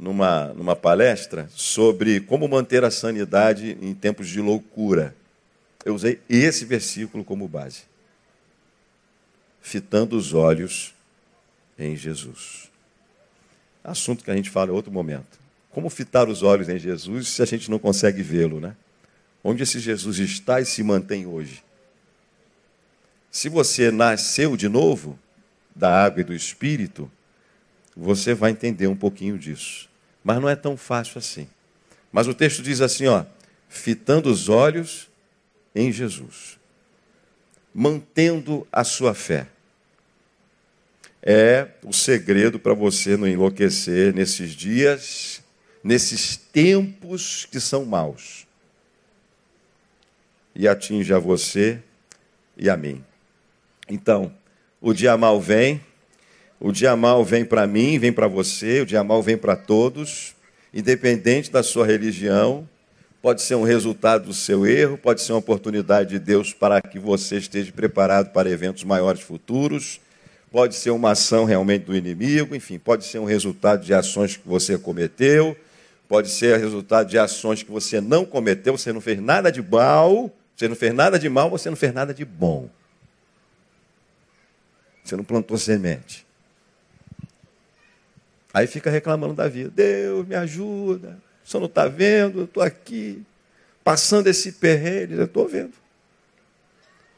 [0.00, 5.14] numa, numa palestra, sobre como manter a sanidade em tempos de loucura.
[5.84, 7.90] Eu usei esse versículo como base
[9.60, 10.94] fitando os olhos
[11.78, 12.70] em Jesus.
[13.84, 15.38] Assunto que a gente fala em outro momento.
[15.70, 18.74] Como fitar os olhos em Jesus se a gente não consegue vê-lo, né?
[19.44, 21.62] Onde esse Jesus está e se mantém hoje?
[23.30, 25.18] Se você nasceu de novo
[25.74, 27.10] da água e do espírito,
[27.96, 29.89] você vai entender um pouquinho disso.
[30.22, 31.48] Mas não é tão fácil assim.
[32.12, 33.24] Mas o texto diz assim, ó,
[33.68, 35.08] fitando os olhos
[35.74, 36.60] em Jesus
[37.74, 39.46] mantendo a sua fé.
[41.22, 45.42] É o segredo para você não enlouquecer nesses dias,
[45.84, 48.46] nesses tempos que são maus.
[50.54, 51.82] E atinge a você
[52.56, 53.04] e a mim.
[53.88, 54.34] Então,
[54.80, 55.80] o dia mal vem,
[56.60, 60.34] o dia mal vem para mim, vem para você, o dia mal vem para todos,
[60.74, 62.68] independente da sua religião,
[63.22, 66.98] pode ser um resultado do seu erro, pode ser uma oportunidade de Deus para que
[66.98, 70.02] você esteja preparado para eventos maiores futuros,
[70.52, 74.46] pode ser uma ação realmente do inimigo, enfim, pode ser um resultado de ações que
[74.46, 75.56] você cometeu,
[76.06, 80.30] pode ser resultado de ações que você não cometeu, você não fez nada de mal,
[80.54, 82.68] você não fez nada de mal, você não fez nada de bom.
[85.02, 86.28] Você não plantou semente.
[88.52, 89.70] Aí fica reclamando da vida.
[89.70, 91.18] Deus me ajuda.
[91.44, 92.40] Você não está vendo?
[92.40, 93.22] Eu estou aqui,
[93.82, 95.14] passando esse perrengue.
[95.14, 95.74] Eu estou vendo.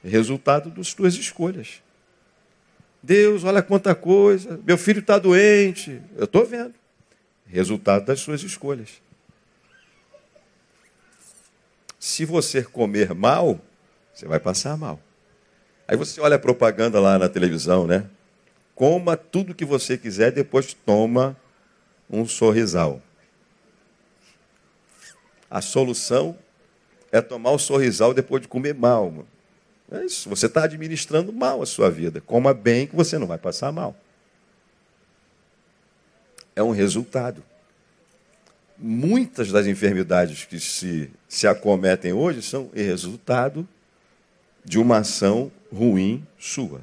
[0.05, 1.83] Resultado das tuas escolhas.
[3.03, 4.61] Deus, olha quanta coisa.
[4.65, 6.01] Meu filho está doente.
[6.17, 6.75] Eu estou vendo.
[7.47, 9.03] Resultado das suas escolhas.
[11.99, 13.61] Se você comer mal,
[14.13, 15.01] você vai passar mal.
[15.87, 18.09] Aí você olha a propaganda lá na televisão, né?
[18.75, 21.37] Coma tudo que você quiser, depois toma
[22.11, 23.01] um sorrisal.
[25.51, 26.37] A solução
[27.11, 29.27] é tomar o sorrisal depois de comer mal.
[29.91, 30.29] É isso.
[30.31, 32.21] Você está administrando mal a sua vida.
[32.23, 33.95] Coma bem que você não vai passar mal.
[36.57, 37.45] É um resultado.
[38.79, 43.69] Muitas das enfermidades que se, se acometem hoje são resultado
[44.65, 46.81] de uma ação ruim sua.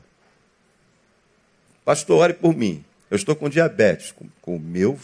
[1.90, 2.86] Pastor, ore por mim.
[3.10, 5.00] Eu estou com diabetes, com o meu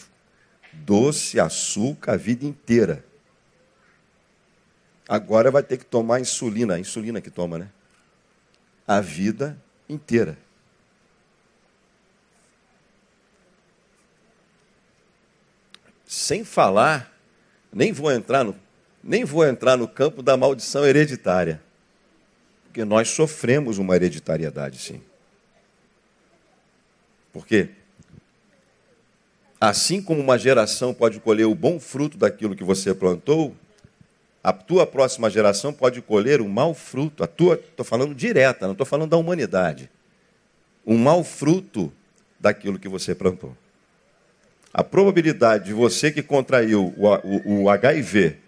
[0.72, 3.04] doce açúcar a vida inteira.
[5.08, 7.68] Agora vai ter que tomar insulina, a insulina que toma, né?
[8.86, 10.38] A vida inteira.
[16.06, 17.12] Sem falar,
[17.72, 18.54] nem vou entrar no,
[19.02, 21.60] Nem vou entrar no campo da maldição hereditária,
[22.62, 25.02] porque nós sofremos uma hereditariedade, sim.
[27.36, 27.68] Por quê?
[29.60, 33.54] Assim como uma geração pode colher o bom fruto daquilo que você plantou,
[34.42, 37.22] a tua próxima geração pode colher o mau fruto.
[37.22, 39.90] A tua, estou falando direta, não estou falando da humanidade.
[40.86, 41.92] Um mau fruto
[42.40, 43.54] daquilo que você plantou.
[44.72, 48.38] A probabilidade de você que contraiu o, o, o HIV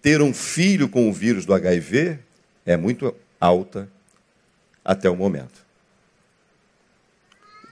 [0.00, 2.20] ter um filho com o vírus do HIV
[2.64, 3.88] é muito alta
[4.84, 5.66] até o momento.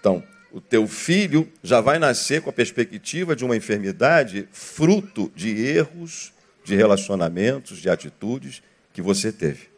[0.07, 0.23] Então,
[0.57, 6.33] o teu filho já vai nascer com a perspectiva de uma enfermidade fruto de erros
[6.65, 8.63] de relacionamentos, de atitudes
[8.95, 9.69] que você teve.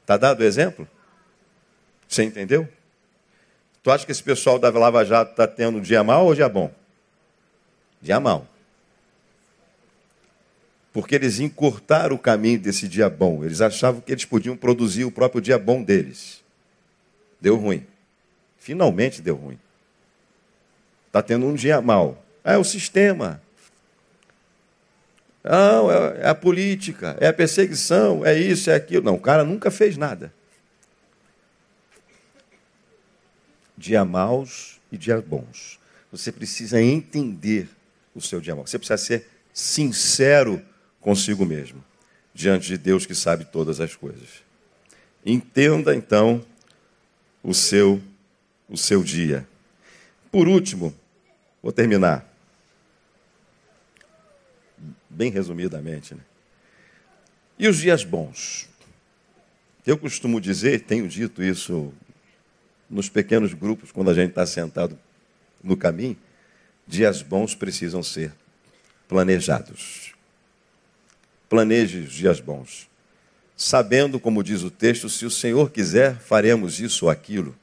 [0.00, 0.86] Está dado o exemplo?
[2.06, 2.68] Você entendeu?
[3.82, 6.72] Tu acha que esse pessoal da Lava Jato está tendo dia mal ou dia bom?
[8.00, 8.46] Dia mal.
[10.92, 13.44] Porque eles encurtaram o caminho desse dia bom.
[13.44, 16.44] Eles achavam que eles podiam produzir o próprio dia bom deles.
[17.40, 17.84] Deu ruim.
[18.60, 19.58] Finalmente deu ruim.
[21.12, 22.24] Está tendo um dia mal.
[22.42, 23.38] É o sistema.
[25.44, 29.04] Não, é, é a política, é a perseguição, é isso, é aquilo.
[29.04, 30.32] Não, o cara nunca fez nada.
[33.76, 35.78] Dia maus e dia bons.
[36.10, 37.68] Você precisa entender
[38.14, 38.66] o seu dia mau.
[38.66, 40.62] Você precisa ser sincero
[40.98, 41.84] consigo mesmo,
[42.32, 44.42] diante de Deus que sabe todas as coisas.
[45.26, 46.42] Entenda então
[47.42, 48.00] o seu
[48.66, 49.46] o seu dia.
[50.30, 50.94] Por último,
[51.62, 52.28] vou terminar
[55.08, 56.14] bem resumidamente.
[56.14, 56.20] Né?
[57.58, 58.68] E os dias bons?
[59.86, 61.92] Eu costumo dizer, tenho dito isso
[62.88, 64.98] nos pequenos grupos, quando a gente está sentado
[65.62, 66.16] no caminho,
[66.86, 68.32] dias bons precisam ser
[69.08, 70.12] planejados.
[71.48, 72.88] Planeje os dias bons.
[73.56, 77.54] Sabendo, como diz o texto, se o Senhor quiser, faremos isso ou aquilo.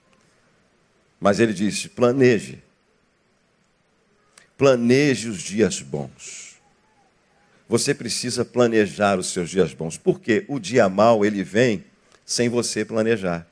[1.20, 2.62] Mas ele disse: planeje.
[4.60, 6.50] Planeje os dias bons
[7.70, 9.96] você precisa planejar os seus dias bons.
[9.96, 11.86] Porque o dia mau, ele vem
[12.26, 13.46] sem você planejar.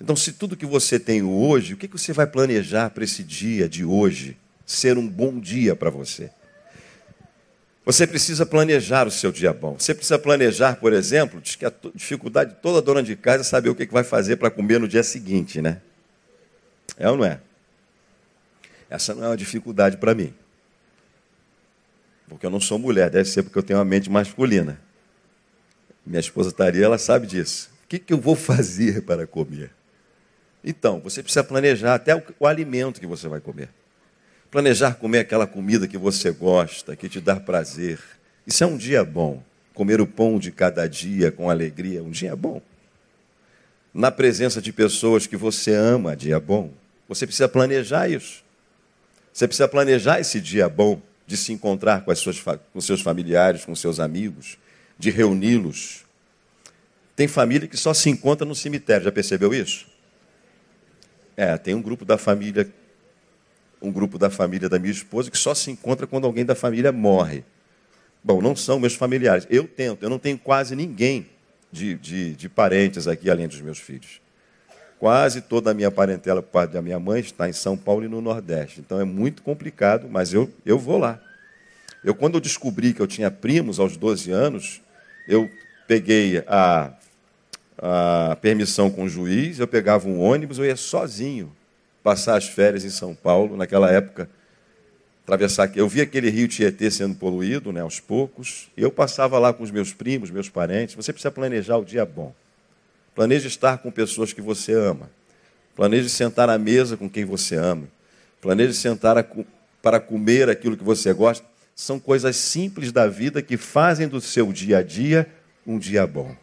[0.00, 3.68] Então, se tudo que você tem hoje, o que você vai planejar para esse dia
[3.68, 6.30] de hoje ser um bom dia para você?
[7.84, 9.76] Você precisa planejar o seu dia bom.
[9.78, 13.44] Você precisa planejar, por exemplo, diz que a dificuldade de toda dona de casa é
[13.44, 15.82] saber o que vai fazer para comer no dia seguinte, né?
[16.96, 17.40] É ou não é?
[18.90, 20.34] Essa não é uma dificuldade para mim.
[22.28, 24.80] Porque eu não sou mulher, deve ser porque eu tenho uma mente masculina.
[26.04, 27.70] Minha esposa estaria, ela sabe disso.
[27.84, 29.70] O que, que eu vou fazer para comer?
[30.62, 33.68] Então, você precisa planejar até o, o alimento que você vai comer.
[34.50, 38.00] Planejar comer aquela comida que você gosta, que te dá prazer.
[38.46, 39.42] Isso é um dia bom.
[39.72, 42.60] Comer o pão de cada dia com alegria, um dia bom.
[43.94, 46.72] Na presença de pessoas que você ama, dia bom.
[47.08, 48.44] Você precisa planejar isso.
[49.32, 53.64] Você precisa planejar esse dia bom de se encontrar com, as suas, com seus familiares,
[53.64, 54.58] com seus amigos,
[54.98, 56.04] de reuni-los.
[57.14, 59.86] Tem família que só se encontra no cemitério, já percebeu isso?
[61.36, 62.72] É, tem um grupo da família,
[63.80, 66.90] um grupo da família da minha esposa que só se encontra quando alguém da família
[66.90, 67.44] morre.
[68.22, 69.46] Bom, não são meus familiares.
[69.48, 71.26] Eu tento, eu não tenho quase ninguém
[71.72, 74.20] de, de, de parentes aqui além dos meus filhos.
[75.00, 78.08] Quase toda a minha parentela, por parte da minha mãe, está em São Paulo e
[78.08, 78.80] no Nordeste.
[78.80, 81.18] Então é muito complicado, mas eu, eu vou lá.
[82.04, 84.82] Eu, quando eu descobri que eu tinha primos aos 12 anos,
[85.26, 85.50] eu
[85.88, 86.92] peguei a,
[87.78, 91.50] a permissão com o juiz, eu pegava um ônibus, eu ia sozinho
[92.02, 94.28] passar as férias em São Paulo, naquela época,
[95.22, 95.74] atravessar.
[95.74, 99.62] Eu via aquele rio Tietê sendo poluído, né, aos poucos, e eu passava lá com
[99.62, 100.94] os meus primos, meus parentes.
[100.94, 102.34] Você precisa planejar o dia bom.
[103.20, 105.10] Planeje estar com pessoas que você ama.
[105.76, 107.86] Planeje sentar à mesa com quem você ama.
[108.40, 109.22] Planeje sentar
[109.82, 111.46] para comer aquilo que você gosta.
[111.76, 115.30] São coisas simples da vida que fazem do seu dia a dia
[115.66, 116.34] um dia bom.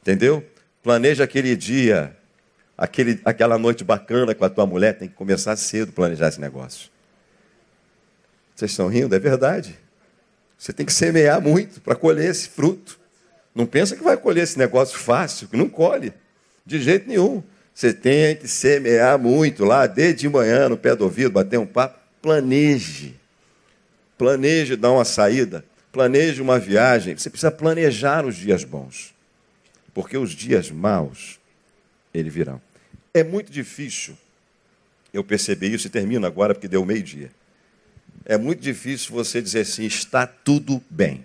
[0.00, 0.48] Entendeu?
[0.80, 2.16] Planeje aquele dia,
[2.78, 4.96] aquele, aquela noite bacana com a tua mulher.
[4.96, 6.88] Tem que começar cedo planejar esse negócio.
[8.54, 9.12] Vocês estão rindo?
[9.12, 9.76] É verdade.
[10.56, 13.02] Você tem que semear muito para colher esse fruto.
[13.54, 16.12] Não pensa que vai colher esse negócio fácil, que não colhe,
[16.66, 17.42] de jeito nenhum.
[17.74, 21.98] Você tem que semear muito lá, desde manhã, no pé do ouvido, bater um papo.
[22.22, 23.14] Planeje.
[24.16, 25.64] Planeje dar uma saída.
[25.92, 27.16] Planeje uma viagem.
[27.16, 29.12] Você precisa planejar os dias bons.
[29.92, 31.38] Porque os dias maus,
[32.12, 32.60] eles virão.
[33.12, 34.16] É muito difícil
[35.12, 37.30] eu perceber isso e termino agora porque deu meio-dia.
[38.24, 41.24] É muito difícil você dizer assim: está tudo bem.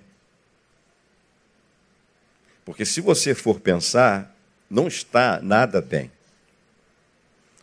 [2.69, 4.31] Porque se você for pensar,
[4.69, 6.11] não está nada bem.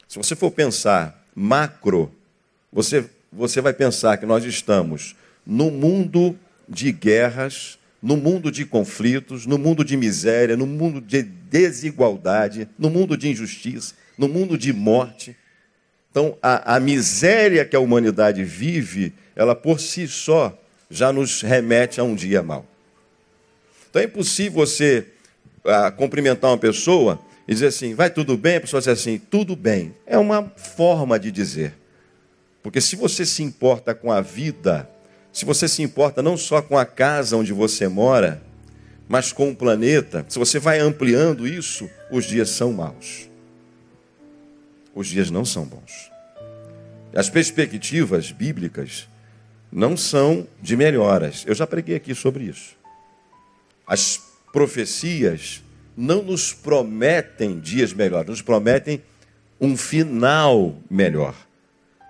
[0.08, 2.12] Se você for pensar macro,
[2.72, 5.14] você, você vai pensar que nós estamos
[5.46, 6.36] no mundo
[6.68, 12.90] de guerras, no mundo de conflitos, no mundo de miséria, no mundo de desigualdade, no
[12.90, 15.36] mundo de injustiça, no mundo de morte.
[16.10, 22.00] Então, a, a miséria que a humanidade vive, ela por si só já nos remete
[22.00, 22.66] a um dia mau.
[23.96, 25.06] Então é impossível você
[25.64, 27.18] ah, cumprimentar uma pessoa
[27.48, 28.56] e dizer assim, vai tudo bem?
[28.56, 29.94] A pessoa diz assim, tudo bem.
[30.06, 31.72] É uma forma de dizer.
[32.62, 34.86] Porque se você se importa com a vida,
[35.32, 38.42] se você se importa não só com a casa onde você mora,
[39.08, 43.30] mas com o planeta, se você vai ampliando isso, os dias são maus.
[44.94, 46.10] Os dias não são bons.
[47.14, 49.08] As perspectivas bíblicas
[49.72, 51.44] não são de melhoras.
[51.46, 52.76] Eu já preguei aqui sobre isso.
[53.86, 54.20] As
[54.52, 55.62] profecias
[55.96, 59.02] não nos prometem dias melhores, nos prometem
[59.60, 61.34] um final melhor.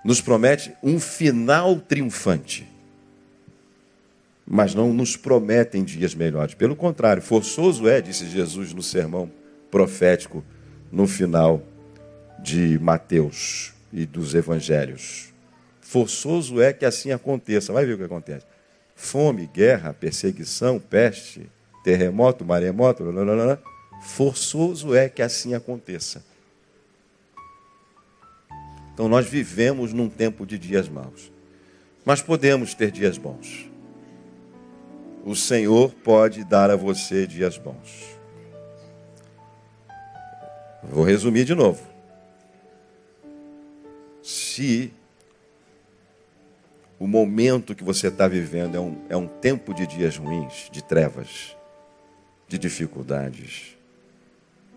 [0.05, 2.67] Nos promete um final triunfante.
[4.47, 6.55] Mas não nos prometem dias melhores.
[6.55, 9.31] Pelo contrário, forçoso é, disse Jesus no sermão
[9.71, 10.45] profético
[10.91, 11.63] no final
[12.39, 15.33] de Mateus e dos evangelhos.
[15.81, 17.73] Forçoso é que assim aconteça.
[17.73, 18.47] Vai ver o que acontece.
[18.95, 21.51] Fome, guerra, perseguição, peste,
[21.87, 23.05] terremoto, maremoto,
[24.03, 26.25] forçoso é que assim aconteça.
[28.93, 31.31] Então nós vivemos num tempo de dias maus.
[32.05, 33.71] Mas podemos ter dias bons.
[35.25, 38.19] O Senhor pode dar a você dias bons.
[40.83, 41.87] Vou resumir de novo.
[44.25, 44.93] Se
[46.99, 50.83] o momento que você está vivendo é um, é um tempo de dias ruins, de
[50.83, 51.56] trevas,
[52.49, 53.77] de dificuldades.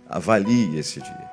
[0.08, 1.32] Avalie esse dia.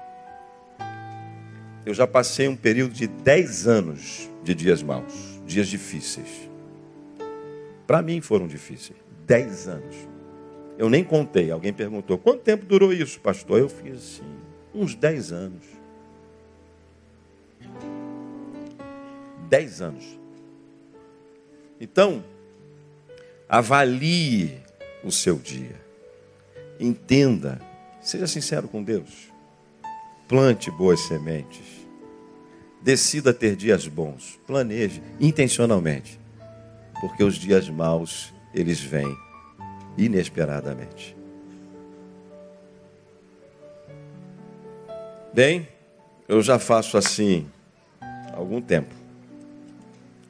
[1.84, 6.50] Eu já passei um período de 10 anos de dias maus, dias difíceis.
[7.86, 8.98] Para mim foram difíceis.
[9.26, 9.96] 10 anos.
[10.76, 11.50] Eu nem contei.
[11.50, 13.60] Alguém perguntou: quanto tempo durou isso, pastor?
[13.60, 14.36] Eu fiz assim,
[14.74, 15.66] uns 10 anos.
[19.48, 20.18] 10 anos.
[21.80, 22.24] Então,
[23.48, 24.58] avalie
[25.04, 25.85] o seu dia.
[26.78, 27.60] Entenda,
[28.00, 29.32] seja sincero com Deus.
[30.28, 31.86] Plante boas sementes.
[32.82, 34.38] Decida ter dias bons.
[34.46, 36.18] Planeje intencionalmente.
[37.00, 39.16] Porque os dias maus, eles vêm
[39.96, 41.16] inesperadamente.
[45.32, 45.68] Bem,
[46.28, 47.46] eu já faço assim
[48.00, 48.94] há algum tempo.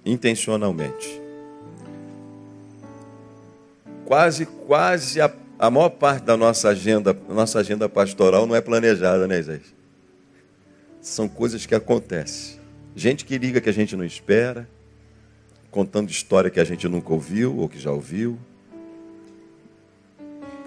[0.04, 1.20] Intencionalmente.
[4.04, 5.28] Quase, quase a
[5.58, 9.74] a maior parte da nossa agenda, nossa agenda pastoral não é planejada, né, Isaías?
[11.00, 12.60] São coisas que acontecem.
[12.94, 14.68] Gente que liga que a gente não espera,
[15.70, 18.38] contando história que a gente nunca ouviu ou que já ouviu.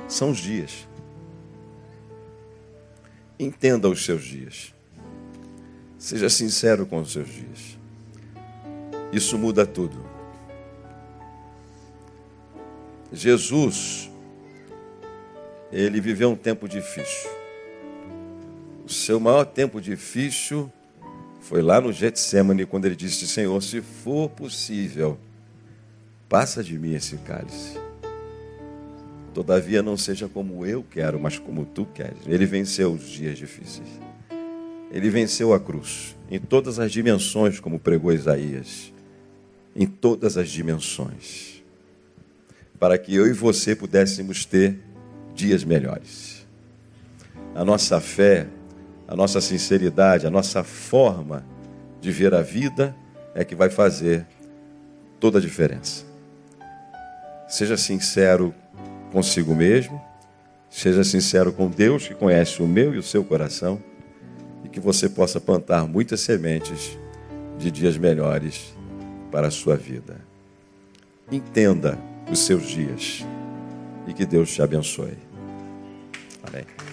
[0.07, 0.87] São os dias.
[3.39, 4.73] Entenda os seus dias.
[5.97, 7.77] Seja sincero com os seus dias.
[9.11, 10.05] Isso muda tudo.
[13.11, 14.08] Jesus
[15.71, 17.29] ele viveu um tempo difícil.
[18.85, 20.71] O seu maior tempo difícil
[21.41, 25.17] foi lá no Getsemane, quando ele disse: Senhor, se for possível,
[26.27, 27.77] passa de mim esse cálice.
[29.33, 32.19] Todavia não seja como eu quero, mas como tu queres.
[32.25, 33.87] Ele venceu os dias difíceis.
[34.91, 38.91] Ele venceu a cruz em todas as dimensões, como pregou Isaías.
[39.75, 41.63] Em todas as dimensões.
[42.79, 44.79] Para que eu e você pudéssemos ter
[45.39, 46.45] dias melhores.
[47.55, 48.45] A nossa fé,
[49.07, 51.45] a nossa sinceridade, a nossa forma
[52.01, 52.93] de ver a vida
[53.33, 54.25] é que vai fazer
[55.19, 56.03] toda a diferença.
[57.47, 58.53] Seja sincero
[59.13, 59.99] consigo mesmo,
[60.69, 63.81] seja sincero com Deus que conhece o meu e o seu coração
[64.63, 66.97] e que você possa plantar muitas sementes
[67.57, 68.75] de dias melhores
[69.31, 70.17] para a sua vida.
[71.31, 71.97] Entenda
[72.29, 73.25] os seus dias
[74.05, 75.28] e que Deus te abençoe.
[76.51, 76.88] Monday.